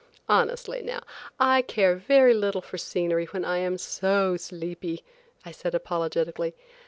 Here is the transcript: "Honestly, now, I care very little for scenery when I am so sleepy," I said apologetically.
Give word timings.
"Honestly, 0.27 0.81
now, 0.81 0.99
I 1.39 1.61
care 1.61 1.95
very 1.95 2.33
little 2.33 2.59
for 2.63 2.79
scenery 2.79 3.25
when 3.27 3.45
I 3.45 3.59
am 3.59 3.77
so 3.77 4.35
sleepy," 4.35 5.03
I 5.45 5.51
said 5.51 5.75
apologetically. 5.75 6.55